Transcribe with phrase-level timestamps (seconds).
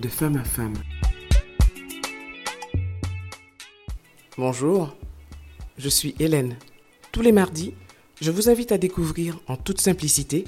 [0.00, 0.74] de femme à femme.
[4.36, 4.96] Bonjour,
[5.76, 6.56] je suis Hélène.
[7.10, 7.74] Tous les mardis,
[8.20, 10.44] je vous invite à découvrir en toute simplicité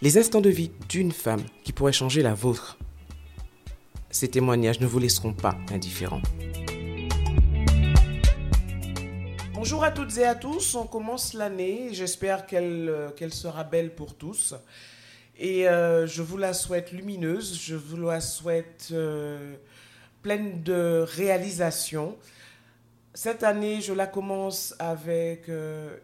[0.00, 2.78] les instants de vie d'une femme qui pourrait changer la vôtre.
[4.10, 6.22] Ces témoignages ne vous laisseront pas indifférents.
[9.54, 13.94] Bonjour à toutes et à tous, on commence l'année, j'espère qu'elle euh, qu'elle sera belle
[13.94, 14.54] pour tous.
[15.36, 19.56] Et euh, je vous la souhaite lumineuse, je vous la souhaite euh,
[20.22, 22.16] pleine de réalisations.
[23.14, 25.50] Cette année, je la commence avec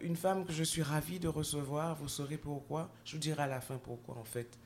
[0.01, 1.95] une femme que je suis ravie de recevoir.
[1.95, 2.91] Vous saurez pourquoi.
[3.03, 4.59] Je vous dirai à la fin pourquoi, en fait.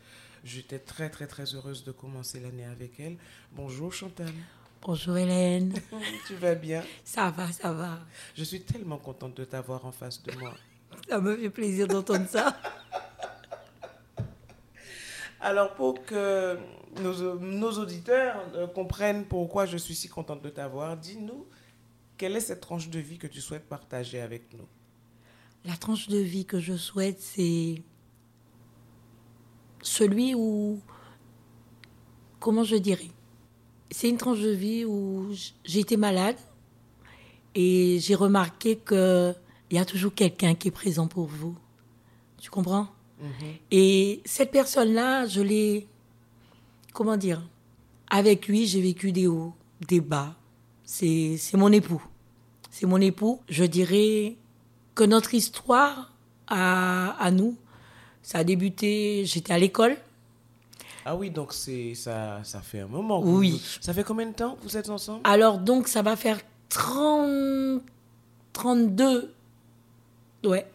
[0.43, 3.15] J'étais très, très, très heureuse de commencer l'année avec elle.
[3.53, 4.33] Bonjour Chantal.
[4.81, 5.73] Bonjour Hélène.
[6.27, 6.83] tu vas bien?
[7.05, 7.99] Ça va, ça va.
[8.35, 10.53] Je suis tellement contente de t'avoir en face de moi.
[11.07, 12.57] Ça me fait plaisir d'entendre ça.
[15.43, 16.57] Alors pour que
[17.01, 21.45] nos, auditeurs euh, comprennent pourquoi je suis si contente de t'avoir, dis-nous
[22.15, 24.65] quelle est cette tranche de vie que tu souhaites partager avec nous?
[25.65, 27.81] La tranche de vie que je souhaite, c'est
[29.81, 30.79] celui où,
[32.39, 33.11] comment je dirais,
[33.91, 35.33] c'est une tranche de vie où
[35.65, 36.37] j'ai été malade
[37.53, 39.35] et j'ai remarqué qu'il
[39.71, 41.57] y a toujours quelqu'un qui est présent pour vous.
[42.39, 42.87] Tu comprends?
[43.71, 45.87] Et cette personne-là, je l'ai,
[46.93, 47.41] comment dire,
[48.09, 49.53] avec lui, j'ai vécu des hauts,
[49.87, 50.35] des bas.
[50.85, 52.03] C'est mon époux.
[52.69, 53.39] C'est mon époux.
[53.49, 54.35] Je dirais
[54.95, 56.11] que notre histoire
[56.47, 57.55] à, à nous,
[58.21, 59.97] ça a débuté, j'étais à l'école.
[61.05, 63.21] Ah oui, donc c'est ça, ça fait un moment.
[63.21, 63.61] Oui.
[63.81, 65.21] ça fait combien de temps que vous êtes ensemble?
[65.25, 67.81] Alors donc ça va faire 30,
[68.53, 69.33] 32,
[70.45, 70.65] ouais.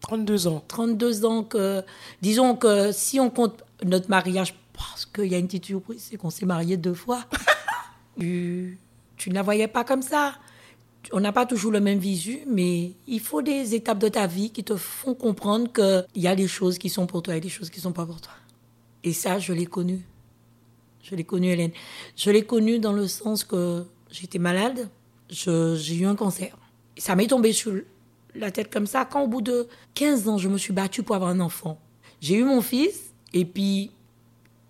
[0.00, 0.64] 32 ans.
[0.66, 1.82] 32 ans que,
[2.22, 6.16] disons que si on compte notre mariage, parce qu'il y a une petite surprise, c'est
[6.16, 7.24] qu'on s'est mariés deux fois.
[8.18, 8.78] tu,
[9.16, 10.34] tu ne la voyais pas comme ça
[11.12, 14.50] on n'a pas toujours le même visu, mais il faut des étapes de ta vie
[14.50, 17.48] qui te font comprendre qu'il y a des choses qui sont pour toi et des
[17.48, 18.32] choses qui ne sont pas pour toi.
[19.02, 20.00] Et ça, je l'ai connu.
[21.02, 21.72] Je l'ai connu, Hélène.
[22.16, 24.88] Je l'ai connu dans le sens que j'étais malade,
[25.30, 26.56] j'ai eu un cancer.
[26.98, 27.74] ça m'est tombé sur
[28.34, 31.16] la tête comme ça quand au bout de 15 ans, je me suis battue pour
[31.16, 31.78] avoir un enfant.
[32.20, 33.90] J'ai eu mon fils et puis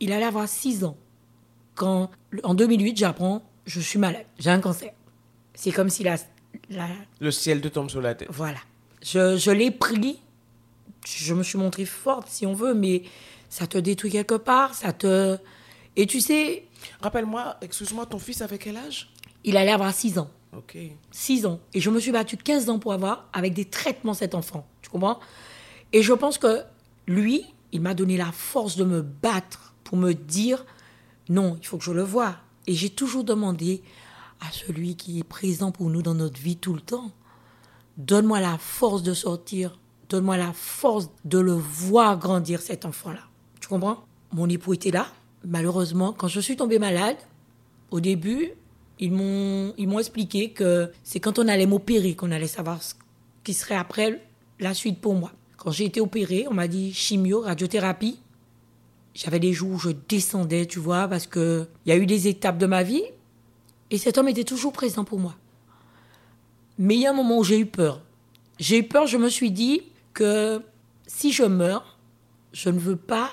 [0.00, 0.96] il allait avoir 6 ans.
[1.74, 2.10] Quand
[2.42, 4.92] en 2008, j'apprends, je suis malade, j'ai un cancer.
[5.54, 6.16] C'est comme si la,
[7.20, 8.28] Le ciel te tombe sur la tête.
[8.30, 8.58] Voilà.
[9.02, 10.20] Je, je l'ai pris.
[11.06, 13.02] Je me suis montrée forte, si on veut, mais
[13.48, 14.74] ça te détruit quelque part.
[14.74, 15.38] Ça te.
[15.96, 16.64] Et tu sais.
[17.02, 19.10] Rappelle-moi, excuse-moi, ton fils avait quel âge?
[19.44, 20.30] Il allait avoir 6 ans.
[20.56, 20.76] Ok.
[21.10, 21.60] 6 ans.
[21.74, 24.66] Et je me suis battue 15 ans pour avoir, avec des traitements, cet enfant.
[24.82, 25.20] Tu comprends?
[25.92, 26.62] Et je pense que
[27.06, 30.64] lui, il m'a donné la force de me battre pour me dire
[31.28, 32.36] non, il faut que je le voie.
[32.66, 33.82] Et j'ai toujours demandé
[34.40, 37.10] à celui qui est présent pour nous dans notre vie tout le temps.
[37.96, 39.78] Donne-moi la force de sortir.
[40.08, 43.20] Donne-moi la force de le voir grandir, cet enfant-là.
[43.60, 44.04] Tu comprends?
[44.32, 45.06] Mon époux était là.
[45.44, 47.16] Malheureusement, quand je suis tombée malade,
[47.90, 48.50] au début,
[49.00, 52.94] ils m'ont, ils m'ont expliqué que c'est quand on allait m'opérer qu'on allait savoir ce
[53.42, 54.22] qui serait après
[54.60, 55.32] la suite pour moi.
[55.56, 58.20] Quand j'ai été opérée, on m'a dit chimio, radiothérapie.
[59.14, 62.58] J'avais des jours où je descendais, tu vois, parce qu'il y a eu des étapes
[62.58, 63.02] de ma vie
[63.90, 65.34] et cet homme était toujours présent pour moi.
[66.78, 68.02] Mais il y a un moment où j'ai eu peur.
[68.58, 69.82] J'ai eu peur, je me suis dit
[70.12, 70.62] que
[71.06, 71.98] si je meurs,
[72.52, 73.30] je ne veux pas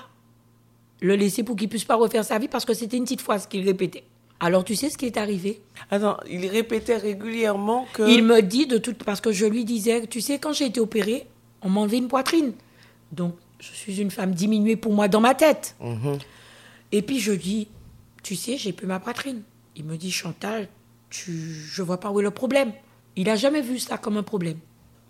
[1.00, 3.46] le laisser pour qu'il puisse pas refaire sa vie parce que c'était une petite phrase
[3.46, 4.04] qu'il répétait.
[4.40, 5.60] Alors tu sais ce qui est arrivé?
[5.90, 8.08] Attends, il répétait régulièrement que...
[8.08, 8.94] Il me dit de tout...
[8.94, 11.26] Parce que je lui disais, tu sais, quand j'ai été opérée,
[11.62, 12.52] on m'a enlevé une poitrine.
[13.12, 15.74] Donc je suis une femme diminuée pour moi dans ma tête.
[15.80, 16.18] Mhm.
[16.92, 17.68] Et puis je dis,
[18.22, 19.42] tu sais, j'ai plus ma poitrine.
[19.76, 20.68] Il me dit Chantal,
[21.10, 22.72] tu, je vois pas où est le problème.
[23.16, 24.58] Il n'a jamais vu ça comme un problème.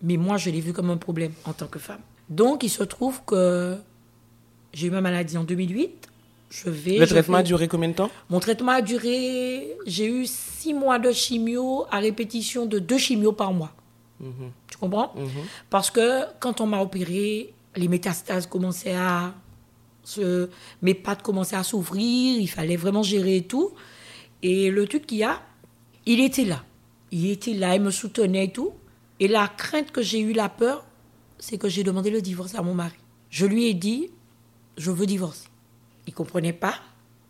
[0.02, 2.00] Mais moi, je l'ai vu comme un problème en tant que femme.
[2.28, 3.76] Donc, il se trouve que
[4.72, 6.08] j'ai eu ma maladie en 2008.
[6.50, 6.98] Je vais.
[6.98, 8.10] Le traitement a duré combien de temps?
[8.30, 9.76] Mon traitement a duré.
[9.86, 13.72] J'ai eu six mois de chimio à répétition de deux chimios par mois.
[14.20, 14.50] Mhm.
[14.70, 15.12] Tu comprends?
[15.16, 15.28] Mhm.
[15.70, 19.34] Parce que quand on m'a opéré, les métastases commençaient à.
[20.04, 20.48] Se,
[20.80, 23.72] mes pattes commençaient à s'ouvrir, il fallait vraiment gérer tout.
[24.42, 25.42] Et le truc qu'il y a,
[26.06, 26.64] il était là.
[27.10, 28.72] Il était là, il me soutenait et tout.
[29.20, 30.86] Et la crainte que j'ai eue, la peur,
[31.38, 32.96] c'est que j'ai demandé le divorce à mon mari.
[33.28, 34.10] Je lui ai dit,
[34.78, 35.48] je veux divorcer.
[36.08, 36.74] Il comprenait pas,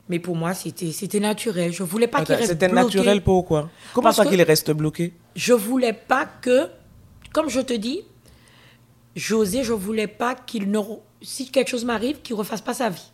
[0.08, 1.72] mais pour moi, c'était, c'était naturel.
[1.72, 5.12] Je voulais pas qu'il reste C'était naturel pourquoi Comment ça qu'il reste bloqué?
[5.34, 6.68] Je voulais pas que,
[7.32, 8.02] comme je te dis,
[9.16, 10.78] j'osais, je voulais pas qu'il ne,
[11.20, 13.10] si quelque chose m'arrive, qu'il refasse pas sa vie.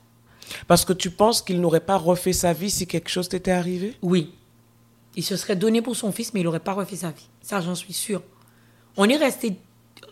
[0.66, 3.96] Parce que tu penses qu'il n'aurait pas refait sa vie si quelque chose t'était arrivé?
[4.02, 4.34] Oui.
[5.16, 7.28] Il se serait donné pour son fils, mais il n'aurait pas refait sa vie.
[7.40, 8.22] Ça, j'en suis sûre.
[8.98, 9.56] On est resté.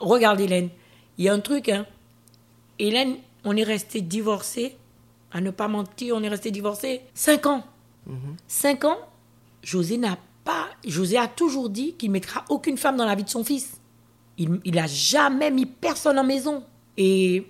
[0.00, 0.70] Regarde, Hélène.
[1.18, 1.84] Il y a un truc, hein.
[2.78, 4.76] Hélène, on est resté divorcés.
[5.32, 7.00] À ne pas mentir, on est resté divorcés.
[7.14, 7.64] Cinq ans.
[8.46, 8.98] Cinq ans.
[9.62, 10.66] José n'a pas.
[10.86, 13.80] José a toujours dit qu'il mettra aucune femme dans la vie de son fils.
[14.38, 16.64] Il, il a jamais mis personne en maison.
[16.96, 17.46] Et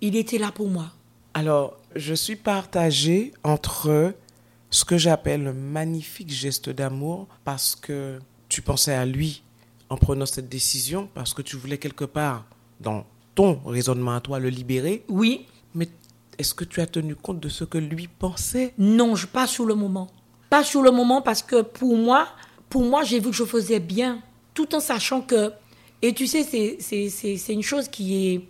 [0.00, 0.92] il était là pour moi.
[1.34, 4.14] Alors, je suis partagée entre
[4.70, 8.18] ce que j'appelle le magnifique geste d'amour parce que
[8.48, 9.42] tu pensais à lui
[9.88, 12.44] en prenant cette décision, parce que tu voulais quelque part,
[12.80, 13.04] dans
[13.34, 15.04] ton raisonnement à toi, le libérer.
[15.08, 15.88] Oui, Mais
[16.38, 18.74] est-ce que tu as tenu compte de ce que lui pensait?
[18.78, 20.08] Non, pas sur le moment.
[20.50, 22.28] Pas sur le moment parce que pour moi,
[22.68, 24.20] pour moi, j'ai vu que je faisais bien,
[24.54, 25.52] tout en sachant que.
[26.02, 26.42] Et tu sais,
[26.80, 28.48] c'est une chose qui est.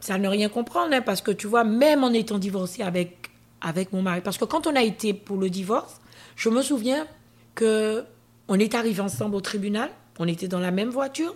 [0.00, 3.30] Ça ne rien comprendre, hein, parce que tu vois, même en étant divorcée avec,
[3.60, 6.00] avec mon mari, parce que quand on a été pour le divorce,
[6.36, 7.06] je me souviens
[7.54, 8.04] que
[8.48, 11.34] on est arrivé ensemble au tribunal, on était dans la même voiture,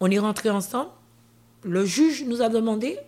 [0.00, 0.90] on est rentré ensemble.
[1.64, 2.98] Le juge nous a demandé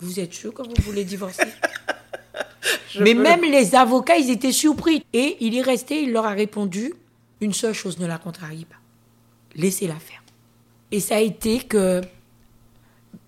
[0.00, 1.44] Vous êtes sûr que vous voulez divorcer
[3.00, 5.04] mais même les avocats, ils étaient surpris.
[5.12, 6.92] Et il est resté, il leur a répondu,
[7.40, 8.76] une seule chose, ne la contrariez pas.
[9.54, 10.22] Laissez-la faire.
[10.90, 12.00] Et ça a été que,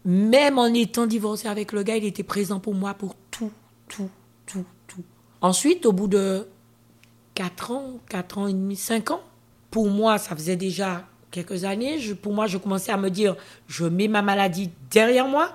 [0.05, 3.53] même en étant divorcé avec le gars, il était présent pour moi pour tout,
[3.89, 4.11] tout,
[4.47, 5.03] tout, tout.
[5.41, 6.47] Ensuite, au bout de
[7.35, 9.23] 4 ans, 4 ans et demi, 5 ans,
[9.71, 11.99] pour moi, ça faisait déjà quelques années.
[12.01, 13.37] Je- pour moi, je commençais à me dire,
[13.69, 15.53] je mets ma maladie derrière moi.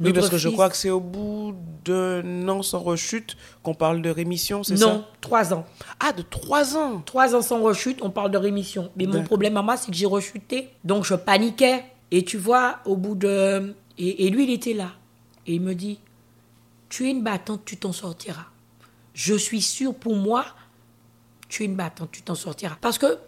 [0.00, 1.54] Oui, parce que je crois que c'est au bout
[1.84, 4.86] d'un an sans rechute qu'on parle de rémission, c'est ça?
[4.86, 5.66] Non, 3 ans.
[5.98, 7.02] Ah, de trois ans?
[7.04, 8.90] Trois ans sans rechute, on parle de rémission.
[8.96, 10.70] Mais mon problème à moi, c'est que j'ai rechuté.
[10.84, 11.84] Donc je paniquais.
[12.10, 13.74] Et tu vois, au bout de.
[13.98, 14.92] Et, et lui, il était là.
[15.46, 16.00] Et il me dit
[16.88, 18.46] Tu es une battante, tu t'en sortiras.
[19.14, 20.44] Je suis sûre pour moi,
[21.48, 22.76] tu es une battante, tu t'en sortiras.
[22.80, 23.18] Parce que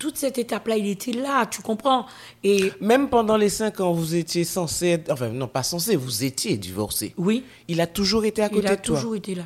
[0.00, 2.06] toute cette étape-là, il était là, tu comprends
[2.42, 5.12] Et Même pendant les cinq ans, vous étiez censé être...
[5.12, 7.14] Enfin, non, pas censé, vous étiez divorcé.
[7.16, 8.96] oui, Il a toujours été à côté il a de toi.
[8.96, 9.44] toujours été là.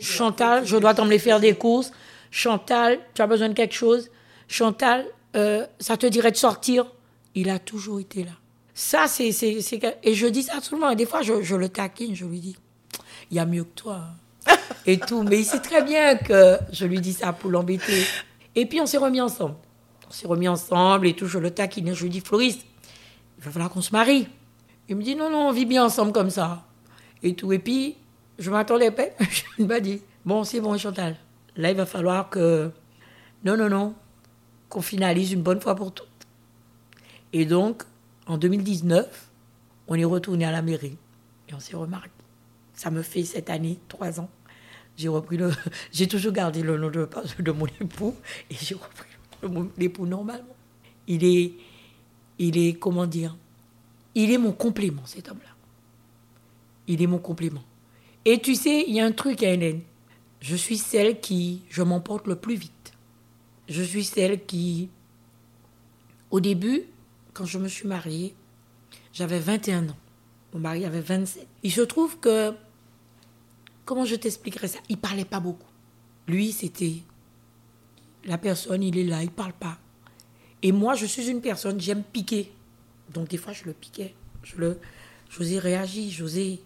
[0.00, 1.90] Chantal, je dois t'emmener faire des courses.
[2.30, 4.10] Chantal, tu as besoin de quelque chose.
[4.46, 5.04] Chantal,
[5.36, 6.86] euh, ça te dirait de sortir.
[7.34, 8.30] Il a toujours été là.
[8.74, 9.32] Ça, c'est.
[9.32, 10.92] c'est- c'est Et je dis ça à tout le monde.
[10.92, 12.56] Et des fois, je, je le taquine, je lui dis
[13.30, 14.00] il y a mieux que toi.
[14.46, 14.54] hein.
[14.86, 15.22] Et tout.
[15.24, 18.02] Mais il sait très bien que je lui dis ça pour l'embêter.
[18.54, 19.56] Et puis, on s'est remis ensemble.
[20.08, 21.26] On s'est remis ensemble et tout.
[21.26, 21.94] Je le taquine.
[21.94, 22.58] Je lui dis Floris,
[23.38, 24.26] il va falloir qu'on se marie.
[24.88, 26.64] Il me dit non, non, on vit bien ensemble comme ça.
[27.22, 27.52] Et tout.
[27.52, 27.96] Et puis,
[28.38, 29.04] je m'attendais pas.
[29.58, 31.16] Je m'a dit bon, c'est bon, Chantal.
[31.56, 32.70] Là, il va falloir que.
[33.44, 33.94] Non, non, non.
[34.68, 36.08] Qu'on finalise une bonne fois pour toutes.
[37.32, 37.82] Et donc,
[38.26, 39.28] en 2019,
[39.88, 40.96] on est retourné à la mairie.
[41.48, 42.10] Et on s'est remarié.
[42.74, 44.30] Ça me fait cette année, trois ans.
[44.96, 45.50] J'ai repris le.
[45.92, 47.08] J'ai toujours gardé le nom de,
[47.40, 48.14] de mon époux.
[48.50, 50.56] Et j'ai repris le nom de mon époux normalement.
[51.06, 51.52] Il est.
[52.38, 52.74] Il est.
[52.74, 53.36] Comment dire
[54.14, 55.50] Il est mon complément, cet homme-là.
[56.86, 57.64] Il est mon complément.
[58.24, 59.80] Et tu sais, il y a un truc à Hélène.
[60.40, 62.92] Je suis celle qui, je m'emporte le plus vite.
[63.68, 64.88] Je suis celle qui,
[66.30, 66.82] au début,
[67.34, 68.34] quand je me suis mariée,
[69.12, 69.96] j'avais 21 ans.
[70.54, 71.46] Mon mari avait 27.
[71.62, 72.54] Il se trouve que,
[73.84, 74.78] comment je t'expliquerais ça?
[74.88, 75.68] Il parlait pas beaucoup.
[76.26, 76.96] Lui, c'était
[78.28, 79.78] la personne, il est là, il parle pas.
[80.62, 82.52] Et moi, je suis une personne, j'aime piquer.
[83.12, 84.14] Donc des fois, je le piquais.
[84.42, 84.78] Je le,
[85.30, 86.60] José réagit, José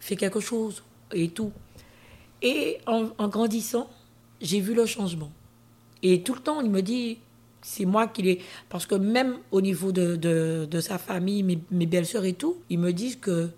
[0.00, 1.52] fait quelque chose et tout.
[2.42, 3.88] Et en, grandissant,
[4.40, 5.32] j'ai vu le changement.
[6.02, 7.18] Et tout le temps, il me dit,
[7.62, 8.40] c'est moi qui l'ai...
[8.68, 12.56] Parce que même au niveau de, de, de sa famille, mes, mes belles-sœurs et tout,
[12.68, 13.50] ils me disent que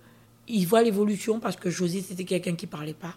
[0.48, 3.16] ils voient l'évolution parce que José, c'était quelqu'un qui parlait pas.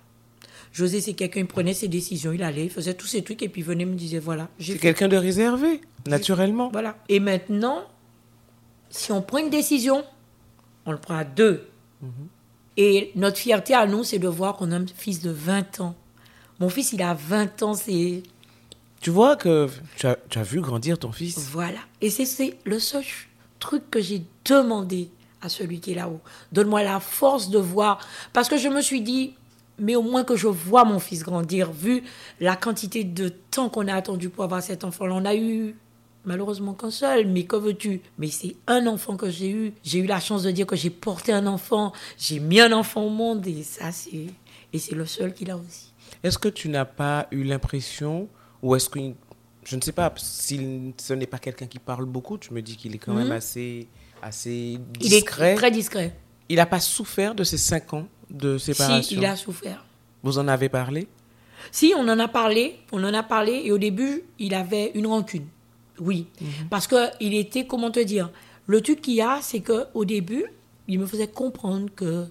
[0.72, 3.50] José, c'est quelqu'un, il prenait ses décisions, il allait, il faisait tous ces trucs et
[3.50, 6.70] puis il venait me disait, voilà, j'ai C'est quelqu'un de réservé, naturellement.
[6.72, 6.96] voilà.
[7.10, 7.84] Et maintenant,
[8.90, 10.04] si on prend une décision,
[10.86, 11.68] on le prend à deux.
[12.78, 15.96] Et notre fierté à nous, c'est de voir qu'on a un fils de 20 ans.
[16.60, 18.24] Mon fils, il a 20 ans, c'est...
[19.02, 21.38] Tu vois que tu as, tu as vu grandir ton fils.
[21.52, 21.80] Voilà.
[22.02, 23.04] Et c'est- le seul
[23.60, 25.10] truc que j'ai demandé
[25.42, 26.20] à celui qui est là-haut.
[26.52, 28.00] Donne-moi la force de voir.
[28.34, 29.34] Parce que je me suis dit,
[29.80, 32.04] mais au moins que je vois mon fils grandir, vu
[32.40, 35.16] la quantité de temps qu'on a attendu pour avoir cet enfant-là.
[35.16, 35.76] On a eu
[36.26, 38.02] malheureusement qu'un seul, mais que veux-tu?
[38.18, 39.74] Mais c'est un enfant que j'ai eu.
[39.84, 43.04] J'ai eu la chance de dire que j'ai porté un enfant, j'ai mis un enfant
[43.04, 44.28] au monde, et ça, c'est...
[44.72, 45.94] Et c'est le seul qu'il a aussi.
[46.24, 48.28] Est-ce que tu n'as pas eu l'impression,
[48.62, 49.00] ou est-ce que,
[49.64, 52.76] je ne sais pas, si ce n'est pas quelqu'un qui parle beaucoup, tu me dis
[52.76, 53.88] qu'il est quand même assez,
[54.22, 55.56] assez Il est discret.
[55.56, 56.16] très discret.
[56.50, 58.08] Il n'a pas souffert de ces cinq ans?
[58.30, 59.84] De séparation Si, il a souffert.
[60.24, 61.08] Vous en avez parlé?
[61.72, 65.08] Si, on en a parlé, on en a parlé, et au début, il avait une
[65.08, 65.46] rancune.
[66.00, 66.28] Oui,
[66.70, 68.30] parce que il était, comment te dire,
[68.68, 70.46] le truc qu'il y a, c'est que au début,
[70.88, 72.26] il me faisait comprendre que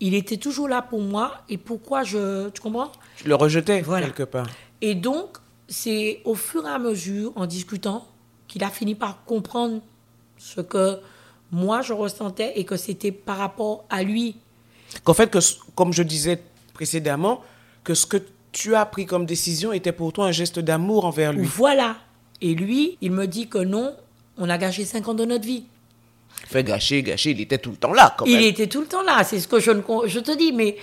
[0.00, 2.92] il était toujours là pour moi et pourquoi je, tu comprends?
[3.16, 4.06] Je le rejetais Voilà.
[4.06, 4.46] quelque part.
[4.80, 8.06] Et donc, c'est au fur et à mesure, en discutant,
[8.46, 9.80] qu'il a fini par comprendre
[10.36, 11.00] ce que
[11.50, 14.36] moi je ressentais et que c'était par rapport à lui.
[15.04, 15.38] Qu'en fait, que,
[15.74, 16.40] comme je disais
[16.74, 17.42] précédemment,
[17.84, 18.18] que ce que
[18.52, 21.46] tu as pris comme décision était pour toi un geste d'amour envers lui.
[21.46, 21.96] Voilà.
[22.40, 23.94] Et lui, il me dit que non,
[24.36, 25.64] on a gâché 5 ans de notre vie.
[26.46, 29.02] Fait gâcher, gâcher, il était tout le temps là quand Il était tout le temps
[29.02, 30.52] là, c'est ce que je, ne je te dis.
[30.52, 30.76] Mais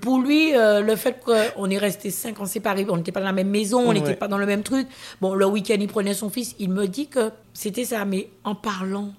[0.00, 3.26] pour lui, euh, le fait qu'on est resté cinq ans séparés, on n'était pas dans
[3.26, 4.14] la même maison, on n'était Ouais.
[4.16, 4.86] pas dans le même truc.
[5.20, 6.54] Bon, le week-end, il prenait son fils.
[6.58, 8.04] Il me dit que c'était ça.
[8.04, 9.12] Mais en parlant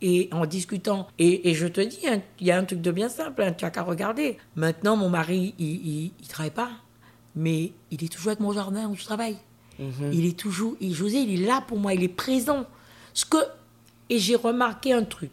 [0.00, 2.90] et en discutant, et, et je te dis, hein, il y a un truc de
[2.90, 4.38] bien simple, hein, tu n'as qu'à regarder.
[4.54, 6.70] Maintenant, mon mari, il ne travaille pas,
[7.34, 9.36] mais il est toujours avec mon jardin où je travaille.
[10.12, 12.66] Il est toujours, et José, il est là pour moi, il est présent.
[13.14, 13.38] Ce que,
[14.10, 15.30] et j'ai remarqué un truc.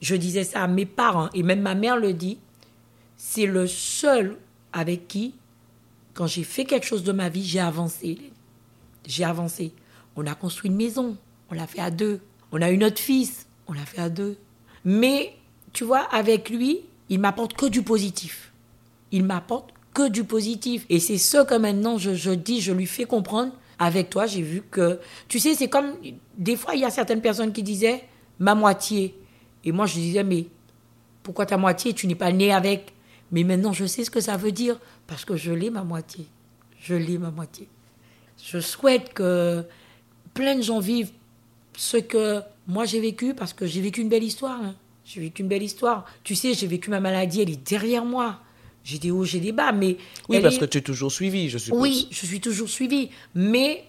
[0.00, 2.38] Je disais ça à mes parents, et même ma mère le dit.
[3.16, 4.38] C'est le seul
[4.72, 5.34] avec qui,
[6.14, 8.18] quand j'ai fait quelque chose de ma vie, j'ai avancé.
[9.06, 9.72] J'ai avancé.
[10.16, 11.16] On a construit une maison,
[11.50, 12.20] on l'a fait à deux.
[12.52, 14.36] On a eu notre fils, on l'a fait à deux.
[14.84, 15.34] Mais,
[15.72, 18.52] tu vois, avec lui, il m'apporte que du positif.
[19.12, 20.84] Il m'apporte que du positif.
[20.88, 23.52] Et c'est ce que maintenant je, dis, je lui fais comprendre.
[23.78, 25.94] Avec toi, j'ai vu que, tu sais, c'est comme,
[26.38, 28.04] des fois, il y a certaines personnes qui disaient,
[28.38, 29.16] ma moitié.
[29.64, 30.46] Et moi, je disais, mais
[31.22, 31.92] pourquoi ta moitié?
[31.92, 32.92] Tu n'es pas né avec.
[33.32, 36.26] Mais maintenant, je sais ce que ça veut dire, parce que je l'ai, ma moitié.
[36.80, 37.68] Je l'ai, ma moitié.
[38.42, 39.64] Je souhaite que
[40.34, 41.10] plein de gens vivent
[41.76, 44.60] ce que moi j'ai vécu, parce que j'ai vécu une belle histoire.
[44.62, 44.74] hein.
[45.04, 46.06] J'ai vécu une belle histoire.
[46.22, 48.40] Tu sais, j'ai vécu ma maladie, elle est derrière moi.
[48.84, 49.96] J'ai des hauts, j'ai des bas, mais...
[50.28, 51.80] Oui, parce est- que tu es toujours suivi, je suppose.
[51.80, 53.10] oui, je suis toujours suivie.
[53.34, 53.84] Mais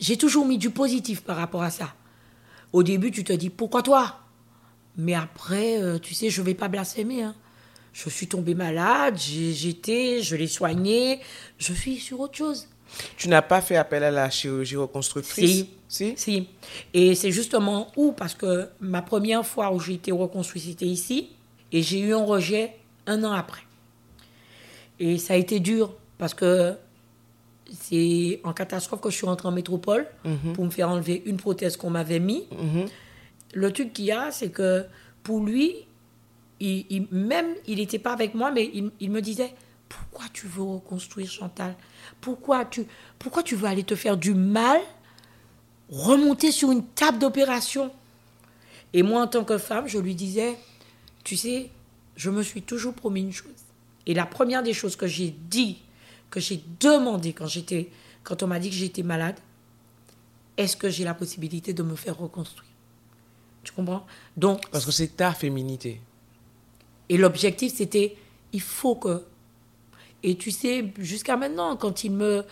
[0.00, 1.94] j'ai toujours mis du positif par rapport à ça.
[2.72, 4.18] Au début, tu te dis, pourquoi toi?
[4.96, 7.22] Mais après, euh, tu sais, je ne vais pas blasphémer.
[7.22, 7.34] hein.
[7.94, 11.20] Je suis tombée malade, j'ai- j'étais, je l'ai soignée.
[11.58, 12.68] Je suis sur autre chose.
[13.18, 15.50] Tu n'as pas fait appel à la chirurgie reconstructrice?
[15.50, 15.68] Si.
[15.92, 16.48] Si Si.
[16.94, 21.28] Et c'est justement où Parce que ma première fois où j'ai été reconstruite, c'était ici.
[21.70, 22.72] Et j'ai eu un rejet
[23.06, 23.62] un an après.
[25.00, 26.74] Et ça a été dur parce que
[27.72, 30.06] c'est en catastrophe que je suis rentrée en métropole
[30.54, 32.46] pour me faire enlever une prothèse qu'on m'avait mis.
[33.54, 34.84] Le truc qu'il y a, c'est que
[35.22, 35.74] pour lui,
[36.60, 39.52] il, il- même il n'était pas avec moi, mais il, il me disait
[39.88, 41.74] Pourquoi tu veux reconstruire Chantal?
[42.20, 42.84] Pourquoi tu,
[43.18, 44.80] pourquoi tu veux aller te faire du mal
[45.92, 47.92] remonter sur une table d'opération.
[48.94, 50.56] Et moi, en tant que femme, je lui disais,
[51.22, 51.70] tu sais,
[52.16, 53.52] je me suis toujours promis une chose.
[54.06, 55.78] Et la première des choses que j'ai dit,
[56.30, 57.90] que j'ai demandé quand j'étais,
[58.24, 59.36] quand on m'a dit que j'étais malade,
[60.56, 62.68] est-ce que j'ai la possibilité de me faire reconstruire?
[63.62, 64.04] Tu comprends?
[64.36, 66.00] Donc, Parce que c'est ta féminité.
[67.08, 68.16] et l'objectif, c'était,
[68.52, 69.22] il faut que.
[70.22, 72.44] Et tu sais, jusqu'à maintenant, quand il me.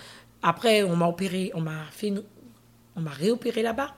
[0.42, 2.09] Après, on m'a opéré, on m'a fait.
[2.09, 2.23] une-
[3.00, 3.95] On m'a réopéré là-bas.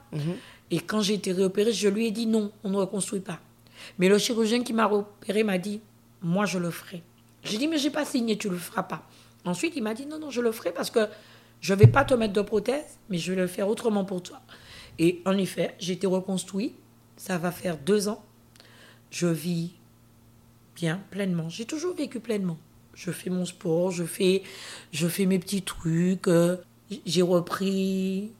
[0.71, 3.41] Et quand j'ai été réopéré, je lui ai dit non, on ne reconstruit pas.
[3.99, 5.81] Mais le chirurgien qui m'a réopéré m'a dit,
[6.23, 7.03] moi, je le ferai.
[7.43, 9.03] J'ai dit, mais j'ai pas signé, tu le feras pas.
[9.45, 11.09] Ensuite, il m'a dit, non, non, je le ferai parce que
[11.61, 14.41] je vais pas te mettre de prothèse, mais je vais le faire autrement pour toi.
[15.01, 16.75] Et en effet, j'ai été reconstruit.
[17.17, 18.25] Ça va faire deux ans.
[19.11, 19.73] Je vis
[20.77, 21.49] bien, pleinement.
[21.49, 22.59] J'ai toujours vécu pleinement.
[22.95, 24.43] Je fais mon sport, je fais,
[24.93, 26.29] je fais mes petits trucs.
[26.29, 26.57] euh,
[27.05, 28.31] J'ai repris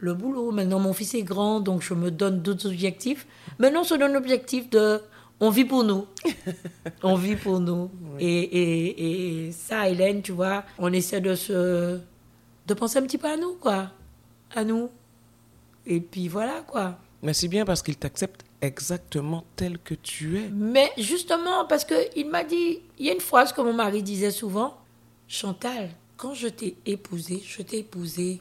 [0.00, 0.50] le boulot.
[0.50, 3.26] Maintenant, mon fils est grand, donc je me donne d'autres objectifs.
[3.58, 5.00] Maintenant, on se donne l'objectif de...
[5.42, 6.06] On vit pour nous.
[7.02, 7.90] on vit pour nous.
[8.18, 11.98] Et, et, et ça, Hélène, tu vois, on essaie de se...
[12.66, 13.90] de penser un petit peu à nous, quoi.
[14.54, 14.90] À nous.
[15.86, 16.98] Et puis voilà, quoi.
[17.22, 20.48] Mais c'est bien parce qu'il t'accepte exactement tel que tu es.
[20.52, 24.30] Mais justement, parce qu'il m'a dit, il y a une phrase que mon mari disait
[24.30, 24.76] souvent,
[25.28, 28.40] Chantal, quand je t'ai épousée, je t'ai épousée,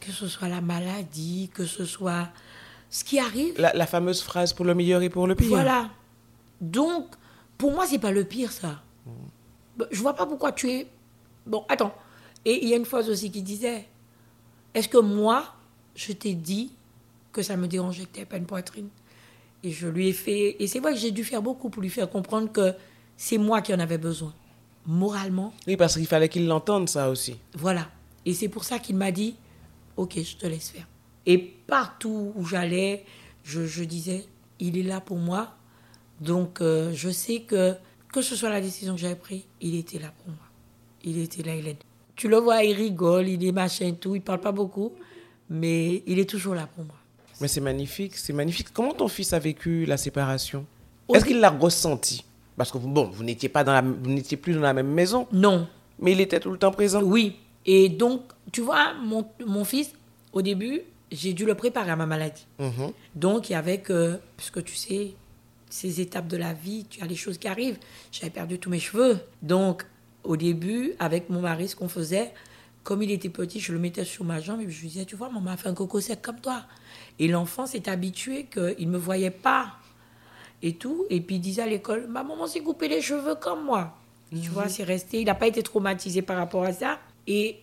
[0.00, 2.28] que ce soit la maladie, que ce soit
[2.90, 5.48] ce qui arrive, La, la fameuse phrase pour le meilleur et pour le pire.
[5.48, 5.90] voilà.
[6.60, 7.06] Donc,
[7.58, 8.82] pour moi, c'est pas le pire, ça.
[9.76, 10.86] Bah, Je vois pas pourquoi tu es...
[11.46, 11.94] Bon, attends.
[12.44, 13.86] Et il y a une phrase aussi qui disait,
[14.74, 15.44] est-ce que moi,
[15.94, 16.70] je t'ai dit
[17.32, 18.88] que ça me dérangeait que tu pas une poitrine?
[19.62, 20.56] Et je lui ai fait...
[20.62, 22.72] Et c'est vrai que j'ai dû faire beaucoup pour lui faire comprendre que
[23.16, 24.32] c'est moi qui en avais besoin.
[24.86, 27.36] Moralement, Oui, parce qu'il fallait qu'il l'entende, ça aussi.
[27.54, 27.88] voilà.
[28.24, 29.34] Et c'est pour ça qu'il m'a dit,
[29.96, 30.86] ok, je te laisse faire.
[31.24, 33.04] Et partout où j'allais,
[33.42, 34.24] je, je disais,
[34.60, 35.54] il est là pour moi.
[36.20, 37.74] Donc, euh, je sais que,
[38.12, 40.44] que ce soit la décision que j'avais prise, il était là pour moi.
[41.04, 41.76] il était là, Hélène.
[42.14, 44.92] Tu le vois, il rigole, il est machin, tout, il parle pas beaucoup,
[45.50, 46.96] mais il est toujours là pour moi.
[47.40, 48.68] Mais c'est magnifique, c'est magnifique.
[48.72, 50.64] Comment ton fils a vécu la séparation?
[51.12, 52.24] Est-ce qu'il l'a ressenti?
[52.56, 55.28] Parce que bon, vous n'étiez pas dans la, vous n'étiez plus dans la même maison.
[55.32, 55.68] Non.
[55.98, 57.02] Mais il était tout le temps présent?
[57.02, 57.36] Oui.
[57.66, 59.92] Et donc, tu vois, mon, mon fils,
[60.32, 62.46] au début, j'ai dû le préparer à ma maladie.
[62.58, 62.92] Mhm.
[63.14, 65.14] Donc, il y avait que, puisque tu sais,
[65.68, 67.78] ces étapes de la vie, tu as des choses qui arrivent.
[68.12, 69.18] J'avais perdu tous mes cheveux.
[69.42, 69.84] Donc,
[70.24, 72.32] au début, avec mon mari, ce qu'on faisait,
[72.84, 75.16] comme il était petit, je le mettais sur ma jambe et je lui disais, tu
[75.16, 76.62] vois, maman a fait un coco sec comme toi.
[77.18, 79.72] Et l'enfant s'est habitué qu'il ne me voyait pas
[80.62, 81.04] et tout.
[81.10, 83.96] Et puis il disait à l'école, ma maman s'est coupé les cheveux comme moi.
[84.30, 85.20] Tu vois, c'est resté.
[85.20, 86.98] Il n'a pas été traumatisé par rapport à ça.
[87.26, 87.60] Et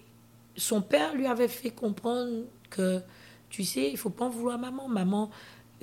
[0.56, 3.02] son père lui avait fait comprendre que,
[3.50, 4.88] tu sais, il faut pas en vouloir maman.
[4.88, 5.30] Maman,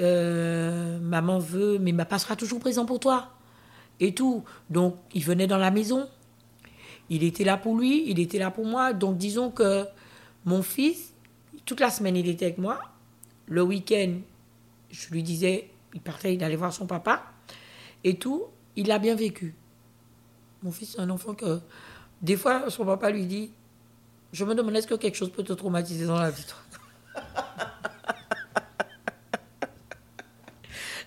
[0.00, 3.30] euh, maman veut, mais ma sera toujours présent pour toi.
[4.00, 4.44] Et tout.
[4.68, 6.08] Donc, il venait dans la maison.
[7.10, 8.92] Il était là pour lui, il était là pour moi.
[8.92, 9.84] Donc, disons que
[10.44, 11.12] mon fils,
[11.64, 12.80] toute la semaine, il était avec moi.
[13.46, 14.14] Le week-end,
[14.90, 17.24] je lui disais, il partait, il allait voir son papa.
[18.04, 18.44] Et tout,
[18.76, 19.54] il l'a bien vécu.
[20.62, 21.60] Mon fils, c'est un enfant que,
[22.22, 23.50] des fois, son papa lui dit,
[24.32, 26.44] je me demande est-ce que quelque chose peut te traumatiser dans la vie,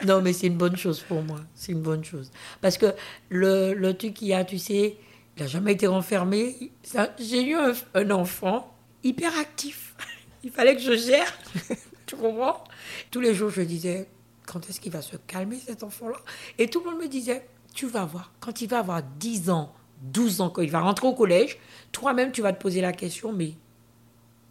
[0.06, 1.40] Non, mais c'est une bonne chose pour moi.
[1.56, 2.30] C'est une bonne chose.
[2.60, 2.94] Parce que
[3.30, 4.98] le, le truc qu'il a, tu sais,
[5.38, 6.72] il n'a jamais été renfermé.
[7.20, 9.96] J'ai eu un, un enfant hyper actif.
[10.44, 11.34] Il fallait que je gère.
[12.06, 12.66] tu comprends?
[13.12, 14.10] Tous les jours, je disais,
[14.46, 16.18] quand est-ce qu'il va se calmer, cet enfant-là?
[16.58, 19.74] Et tout le monde me disait, tu vas voir, quand il va avoir 10 ans,
[20.04, 21.58] 12 ans, quand il va rentrer au collège,
[21.92, 23.54] toi-même, tu vas te poser la question, mais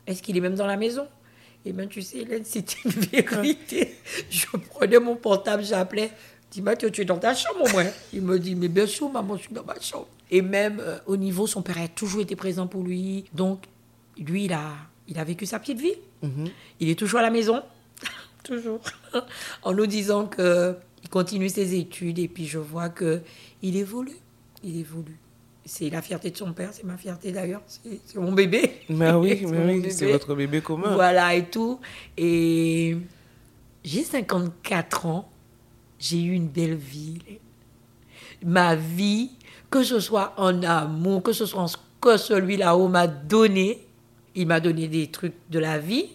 [0.06, 1.06] est-ce qu'il est même dans la maison?
[1.64, 3.94] Et bien, tu sais, Hélène, c'était une vérité.
[4.30, 6.10] Je prenais mon portable, j'appelais.
[6.50, 9.08] Dis Mathieu, tu es dans ta chambre au moins Il me dit, mais bien sûr,
[9.08, 10.08] maman, je suis dans ma chambre.
[10.30, 13.24] Et même euh, au niveau, son père a toujours été présent pour lui.
[13.32, 13.64] Donc,
[14.18, 14.72] lui, il a,
[15.08, 15.94] il a vécu sa petite vie.
[16.78, 17.62] Il est toujours à la maison.
[18.44, 18.80] toujours.
[19.62, 22.18] en nous disant que il continue ses études.
[22.18, 23.22] Et puis, je vois que
[23.62, 24.18] il évolue.
[24.62, 25.18] Il évolue.
[25.64, 27.62] C'est la fierté de son père, c'est ma fierté d'ailleurs.
[27.66, 28.80] C'est mon bébé.
[28.88, 29.90] Mais oui, C'est mais mon oui, bébé.
[29.90, 30.94] c'est votre bébé commun.
[30.94, 31.78] Voilà et tout.
[32.16, 32.96] Et
[33.84, 35.28] j'ai 54 ans.
[35.98, 37.18] J'ai eu une belle vie.
[38.44, 39.30] Ma vie,
[39.70, 43.86] que ce soit en amour, que ce soit en ce que celui là-haut m'a donné,
[44.34, 46.08] il m'a donné des trucs de la vie,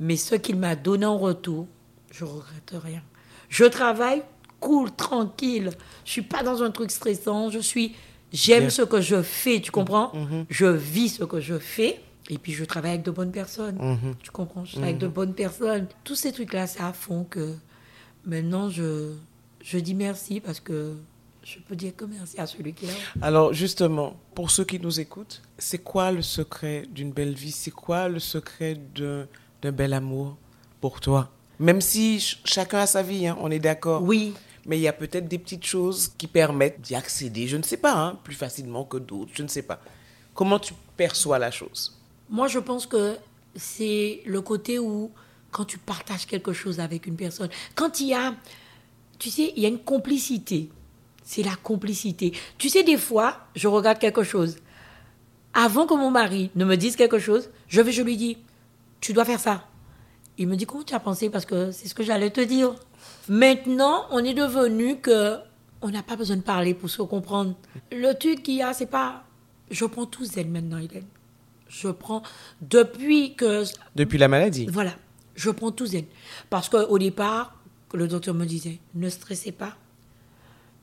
[0.00, 1.68] mais ce qu'il m'a donné en retour,
[2.10, 3.02] je regrette rien.
[3.48, 4.22] Je travaille
[4.58, 5.70] cool, tranquille.
[6.04, 7.50] Je suis pas dans un truc stressant.
[7.50, 7.94] Je suis,
[8.32, 9.60] j'aime ce que je fais.
[9.60, 10.12] Tu comprends?
[10.14, 10.46] Mhm.
[10.50, 12.00] Je vis ce que je fais.
[12.30, 13.76] Et puis je travaille avec de bonnes personnes.
[13.80, 14.14] Mhm.
[14.22, 14.64] Tu comprends?
[14.64, 15.86] Je travaille avec de bonnes personnes.
[16.04, 17.54] Tous ces trucs-là, ça font que
[18.26, 19.12] maintenant je,
[19.62, 20.94] je dis merci parce que
[21.44, 22.94] je peux dire que merci à celui qui est là.
[23.22, 27.52] Alors justement, pour ceux qui nous écoutent, c'est quoi le secret d'une belle vie?
[27.52, 29.26] C'est quoi le secret d'un
[29.62, 30.36] d'un bel amour
[30.80, 31.30] pour toi?
[31.58, 34.02] Même si ch- chacun a sa vie, hein, on est d'accord.
[34.02, 34.34] Oui,
[34.66, 37.76] Mais il y a peut-être des petites choses qui permettent d'y accéder, je ne sais
[37.76, 39.80] pas, hein, plus facilement que d'autres, je ne sais pas.
[40.34, 41.96] Comment tu perçois la chose?
[42.28, 43.16] Moi, je pense que
[43.56, 45.10] c'est le côté où,
[45.50, 48.34] quand tu partages quelque chose avec une personne, quand il y a,
[49.18, 50.70] tu sais, il y a une complicité.
[51.24, 52.32] C'est la complicité.
[52.56, 54.56] Tu sais, des fois, je regarde quelque chose.
[55.52, 58.38] Avant que mon mari ne me dise quelque chose, je vais, je lui dis,
[59.00, 59.66] tu dois faire ça.
[60.38, 61.30] Il me dit, comment tu as pensé?
[61.30, 62.74] Parce que c'est ce que j'allais te dire.
[63.28, 65.36] Maintenant, on est devenu que
[65.82, 67.54] on n'a pas besoin de parler pour se comprendre.
[67.92, 69.24] Le truc qu'il y a, c'est pas.
[69.70, 71.06] Je prends tout zen maintenant, Hélène.
[71.68, 72.22] Je prends.
[72.62, 73.64] Depuis que.
[73.94, 74.92] Depuis la maladie Voilà,
[75.34, 76.04] je prends tout zen.
[76.50, 77.58] Parce qu'au départ,
[77.94, 79.76] le docteur me disait ne stressez pas,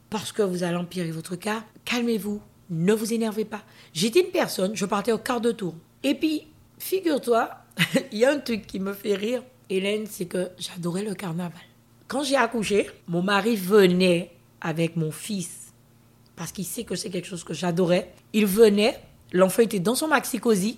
[0.10, 1.64] parce que vous allez empirer votre cas.
[1.84, 3.62] Calmez-vous, ne vous énervez pas.
[3.94, 5.76] J'étais une personne, je partais au quart de tour.
[6.04, 6.48] Et puis,
[6.80, 7.50] figure-toi,
[8.12, 11.62] il y a un truc qui me fait rire, Hélène, c'est que j'adorais le carnaval.
[12.08, 15.74] Quand j'ai accouché, mon mari venait avec mon fils,
[16.36, 18.12] parce qu'il sait que c'est quelque chose que j'adorais.
[18.34, 19.00] Il venait,
[19.32, 20.78] l'enfant était dans son maxi-cosy,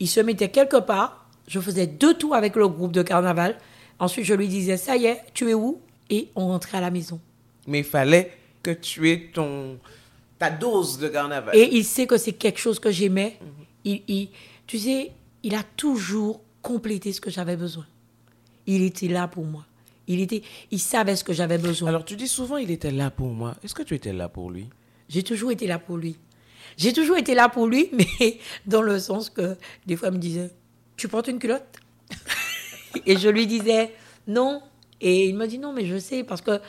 [0.00, 3.58] il se mettait quelque part, je faisais deux tours avec le groupe de carnaval.
[3.98, 5.80] Ensuite, je lui disais, ça y est, tu es où?
[6.10, 7.20] Et on rentrait à la maison.
[7.66, 9.78] Mais il fallait que tu aies ton,
[10.38, 11.54] ta dose de carnaval.
[11.56, 13.38] Et il sait que c'est quelque chose que j'aimais.
[13.84, 14.28] Il, il-
[14.66, 15.12] tu sais,
[15.42, 17.86] il a toujours complété ce que j'avais besoin.
[18.66, 19.66] Il était là pour moi.
[20.06, 21.88] Il, était, il savait ce que j'avais besoin.
[21.88, 23.54] Alors tu dis souvent il était là pour moi.
[23.62, 24.68] Est-ce que tu étais là pour lui?
[25.08, 26.16] J'ai toujours été là pour lui.
[26.76, 30.18] J'ai toujours été là pour lui, mais dans le sens que des fois, il me
[30.18, 30.50] disait
[30.96, 31.78] Tu portes une culotte?
[33.06, 33.92] Et je lui disais
[34.26, 34.62] Non.
[35.00, 36.60] Et il me dit Non, mais je sais, parce que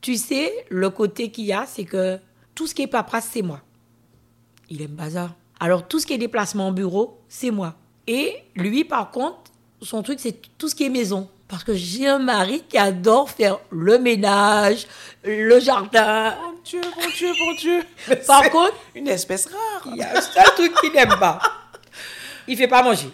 [0.00, 2.18] tu sais, le côté qu'il y a, c'est que
[2.54, 3.60] tout ce qui est paperasse, c'est moi.
[4.68, 5.34] Il aime bazar.
[5.58, 7.76] Alors, tout ce qui est déplacement en bureau, c'est moi.
[8.06, 9.50] Et lui, par contre,
[9.82, 11.28] son truc, c'est tout ce qui est maison.
[11.48, 14.86] Parce que j'ai un mari qui adore faire le ménage,
[15.24, 16.34] le jardin.
[16.42, 17.82] Mon Dieu, mon Dieu, mon Dieu.
[18.26, 19.86] Par contre, une espèce rare.
[19.92, 21.38] il y a un seul truc qu'il n'aime pas.
[22.48, 23.10] Il fait pas manger.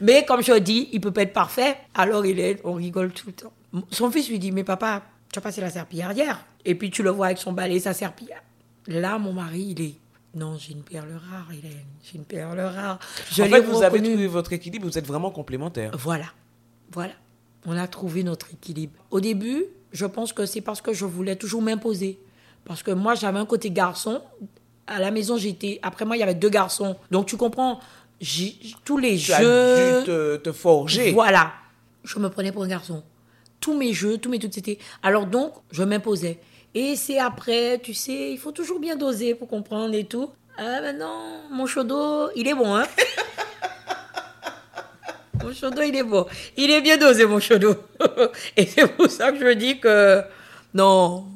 [0.00, 1.76] Mais comme je dis, il peut pas être parfait.
[1.94, 3.52] Alors il est, on rigole tout le temps.
[3.90, 6.44] Son fils lui dit, mais papa, tu as passé la serpillière hier.
[6.64, 8.42] Et puis tu le vois avec son balai et sa serpillière.
[8.86, 9.94] Là, mon mari, il est,
[10.34, 11.86] non, j'ai une perle rare, Hélène.
[12.04, 12.98] J'ai une perle rare.
[13.32, 15.90] Je en fait, vous avez trouvé votre équilibre, vous êtes vraiment complémentaires.
[15.98, 16.26] Voilà,
[16.92, 17.12] voilà.
[17.66, 18.92] On a trouvé notre équilibre.
[19.10, 22.18] Au début, je pense que c'est parce que je voulais toujours m'imposer.
[22.64, 24.22] Parce que moi, j'avais un côté garçon.
[24.86, 25.78] À la maison, j'étais.
[25.82, 26.96] Après moi, il y avait deux garçons.
[27.10, 27.80] Donc, tu comprends,
[28.84, 29.34] tous les Tu jeux.
[29.34, 31.12] as dû te, te forger.
[31.12, 31.52] Voilà.
[32.04, 33.02] Je me prenais pour un garçon.
[33.58, 34.78] Tous mes jeux, tous mes trucs, c'était.
[35.02, 36.38] Alors donc, je m'imposais.
[36.74, 40.30] Et c'est après, tu sais, il faut toujours bien doser pour comprendre et tout.
[40.56, 42.86] Ah maintenant, mon chaudot, il est bon, hein
[45.42, 46.26] Mon chaudot, il est bon.
[46.56, 47.74] Il est bien dosé, mon chaudot.
[48.56, 50.22] et c'est pour ça que je dis que.
[50.74, 51.26] Non.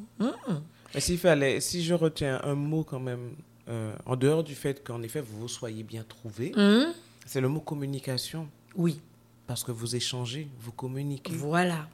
[0.93, 3.31] Mais s'il fallait, si je retiens un mot quand même,
[3.67, 6.93] euh, en dehors du fait qu'en effet vous vous soyez bien trouvé, Hum.
[7.25, 8.47] c'est le mot communication.
[8.75, 9.01] Oui,
[9.47, 11.87] Parce que vous échangez, vous communiquez, voilà.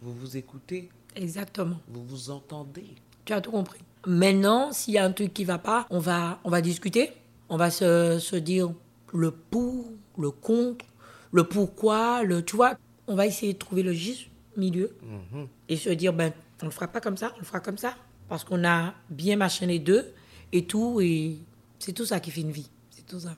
[0.00, 0.88] vous vous écoutez,
[1.22, 1.76] Exactement.
[1.88, 2.86] vous vous entendez.
[3.24, 3.80] Tu as tout compris.
[4.06, 7.10] Maintenant, s'il y a un truc qui va pas, on va, on va discuter.
[7.48, 8.70] On va se, se dire
[9.12, 9.86] le pour,
[10.18, 10.84] le contre,
[11.32, 12.78] le pourquoi, le, tu vois.
[13.06, 15.46] On va essayer de trouver le juste milieu Mhm.
[15.68, 17.94] et se dire, ben, on le fera pas comme ça, on le fera comme ça.
[18.28, 20.12] Parce qu'on a bien machin les deux
[20.52, 21.00] et tout.
[21.00, 21.38] Et
[21.78, 22.68] c'est tout ça qui fait une vie.
[22.90, 23.36] C'est tout ça.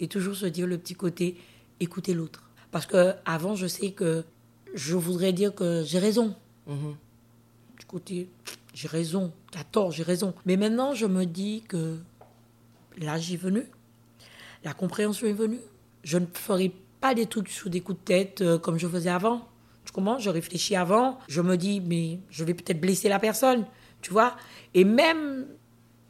[0.00, 1.36] Et toujours se dire le petit côté,
[1.80, 2.42] écouter l'autre.
[2.72, 4.24] Parce que avant, je sais que
[4.74, 6.34] je voudrais dire que j'ai raison
[6.66, 6.96] Mhm.
[7.78, 8.28] Du côté,
[8.74, 10.34] j'ai raison, t'as tort, j'ai raison.
[10.46, 11.98] Mais maintenant, je me dis que
[12.98, 13.64] l'âge est venu,
[14.64, 15.60] la compréhension est venue.
[16.02, 19.10] Je ne ferai pas des trucs sous des coups de tête euh, comme je faisais
[19.10, 19.46] avant.
[19.84, 20.18] Tu comprends?
[20.18, 21.18] Je réfléchis avant.
[21.28, 23.66] Je me dis, mais je vais peut-être blesser la personne,
[24.00, 24.36] tu vois?
[24.72, 25.46] Et même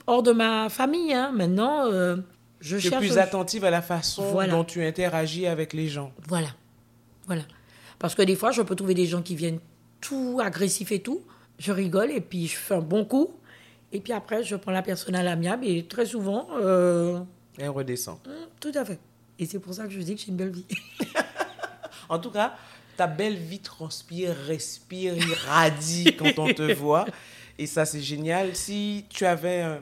[0.06, 2.16] hors de ma famille, hein, maintenant, euh,
[2.60, 3.04] je Tu es cherche...
[3.06, 4.52] plus attentive à la façon Voilà.
[4.52, 6.12] dont tu interagis avec les gens.
[6.28, 6.48] Voilà.
[7.26, 7.42] Voilà.
[7.98, 9.60] Parce que des fois, je peux trouver des gens qui viennent
[10.00, 11.22] tout agressifs et tout.
[11.58, 13.30] Je rigole et puis je fais un bon coup.
[13.92, 17.20] Et puis après, je prends la personne à l'amiable et très souvent, euh,
[17.58, 18.18] Elle redescend.
[18.26, 18.98] hum, tout à fait.
[19.38, 20.66] Et c'est pour ça que je dis que j'ai une belle vie.
[22.08, 22.54] En tout cas,
[22.98, 27.06] ta belle vie transpire, respire, irradie quand on te voit.
[27.58, 28.54] Et ça, c'est génial.
[28.54, 29.80] Si tu avais un,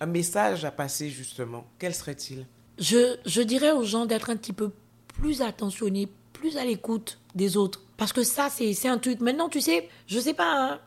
[0.00, 2.46] un message à passer, justement, quel serait-il?
[2.78, 4.70] Je, je dirais aux gens d'être un petit peu
[5.08, 7.82] plus attentionnés, plus à l'écoute des autres.
[8.00, 9.20] Parce que ça, c'est un truc.
[9.20, 10.80] Maintenant, tu sais, je sais pas, hein,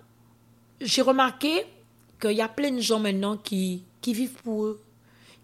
[0.81, 1.63] j'ai remarqué
[2.19, 4.81] qu'il y a plein de gens maintenant qui, qui vivent pour eux,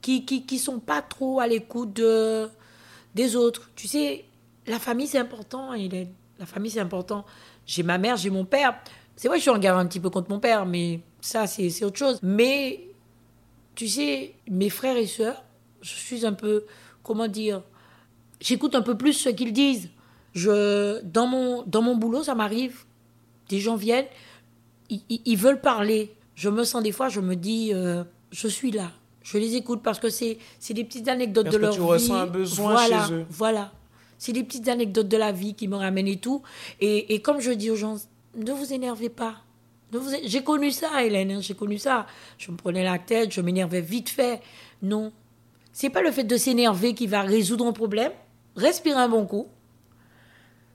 [0.02, 2.50] qui qui, qui sont pas trop à l'écoute de,
[3.14, 3.70] des autres.
[3.76, 4.26] Tu sais,
[4.66, 6.12] la famille, c'est important, Hélène.
[6.40, 7.24] La famille, c'est important.
[7.68, 8.82] J'ai ma mère, j'ai mon père.
[9.16, 11.86] C'est vrai je suis en guerre un petit peu contre mon père, mais ça, c'est
[11.86, 12.18] autre chose.
[12.24, 12.88] Mais
[13.76, 15.44] tu sais, mes frères et sœurs,
[15.84, 16.66] je suis un peu,
[17.04, 17.62] comment dire,
[18.42, 19.90] j'écoute un peu plus ce qu'ils disent.
[20.34, 22.84] Je, dans, mon, dans mon boulot, ça m'arrive,
[23.50, 24.06] des gens viennent,
[24.90, 26.12] ils, ils- veulent parler.
[26.36, 28.92] Je me sens des fois, je me dis, euh, je suis là.
[29.24, 31.82] Je les écoute parce que c'est c'est des petites anecdotes Parce de que leur tu
[31.82, 31.86] vie.
[31.88, 33.26] ressens un besoin voilà, chez eux.
[33.30, 33.72] Voilà.
[34.18, 36.42] C'est des petites anecdotes de la vie qui me ramènent et tout.
[36.80, 37.98] Et, et comme je dis aux gens,
[38.36, 39.36] ne vous énervez pas.
[39.92, 42.06] Vous J'ai connu ça, Hélène, hein, j'ai connu ça.
[42.38, 44.42] Je me prenais la tête, je m'énervais vite fait.
[44.82, 45.12] Non.
[45.74, 48.12] C'est pas le fait de s'énerver qui va résoudre un problème.
[48.56, 49.48] Respirez un bon coup.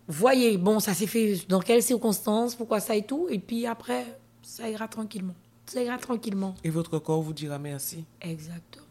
[0.06, 3.26] Voyez, bon, ça s'est fait dans quelles circonstances, pourquoi ça et tout.
[3.30, 4.04] Et puis après,
[4.42, 5.34] ça ira tranquillement.
[5.66, 6.54] Ça ira tranquillement.
[6.62, 8.04] Et votre corps vous dira merci.
[8.20, 8.84] Exactement.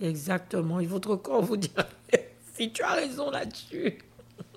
[0.00, 0.80] Exactement.
[0.80, 1.86] Et votre corps vous dira
[2.56, 3.98] si tu as raison là-dessus.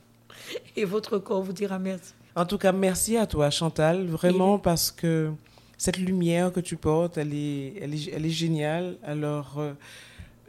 [0.75, 2.13] Et votre corps vous dira merci.
[2.35, 5.31] En tout cas, merci à toi, Chantal, vraiment, parce que
[5.77, 8.97] cette lumière que tu portes, elle est, elle est, elle est géniale.
[9.03, 9.73] Alors, euh,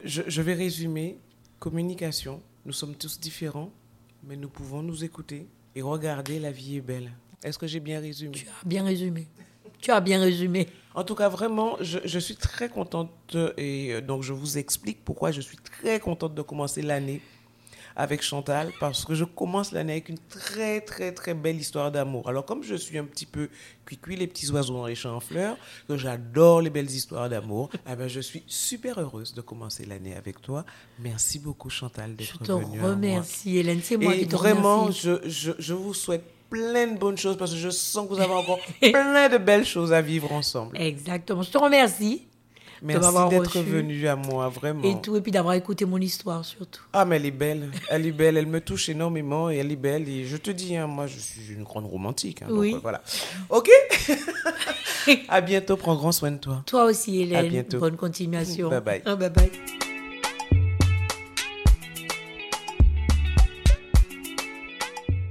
[0.05, 1.19] je, je vais résumer.
[1.59, 2.41] Communication.
[2.65, 3.71] Nous sommes tous différents,
[4.25, 7.13] mais nous pouvons nous écouter et regarder la vie est belle.
[7.43, 8.33] Est-ce que j'ai bien résumé?
[8.33, 9.27] Tu as bien résumé.
[9.81, 10.69] Tu as bien résumé.
[10.95, 14.59] En tout cas, vraiment, je, je suis très contente euh, et euh, donc je vous
[14.59, 17.21] explique pourquoi je suis très contente de commencer l'année
[17.97, 22.29] avec Chantal parce que je commence l'année avec une très très très belle histoire d'amour.
[22.29, 23.49] Alors comme je suis un petit peu
[23.85, 25.57] cuicui les petits oiseaux dans les champs en fleurs,
[25.89, 30.15] que j'adore les belles histoires d'amour, eh ben je suis super heureuse de commencer l'année
[30.17, 30.65] avec toi.
[30.99, 32.79] Merci beaucoup Chantal Je d'être te venue.
[32.79, 32.91] à moi.
[32.91, 33.81] remercie, Hélène.
[33.83, 35.01] C'est moi Et qui te vraiment, remercie.
[35.03, 38.21] je, je, je vous souhaite plein de bonnes choses parce que je sens que vous
[38.21, 40.77] avez encore plein de belles choses à vivre ensemble.
[40.81, 41.43] Exactement.
[41.43, 42.27] Je te remercie.
[42.83, 44.83] Merci d'être venu à moi, vraiment.
[44.83, 46.83] Et tout, et puis d'avoir écouté mon histoire surtout.
[46.93, 47.71] Ah, mais elle est belle.
[47.89, 48.37] Elle est belle.
[48.37, 50.09] Elle me touche énormément et elle est belle.
[50.09, 52.43] Et je te dis, hein, moi, je suis une grande romantique.
[52.43, 52.75] hein, Oui.
[52.75, 53.03] euh, voilà.
[53.51, 53.71] OK?
[55.29, 55.77] À bientôt.
[55.77, 56.63] Prends grand soin de toi.
[56.67, 57.49] Toi aussi, Hélène.
[57.49, 57.79] bientôt.
[57.81, 58.69] Bonne continuation.
[58.69, 59.03] Bye bye.
[59.05, 59.51] Ah, bye bye.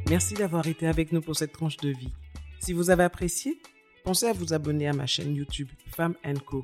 [0.10, 2.12] Merci d'avoir été avec nous pour cette tranche de vie.
[2.60, 3.58] Si vous avez apprécié,
[4.04, 6.64] pensez à vous abonner à ma chaîne YouTube Femme Co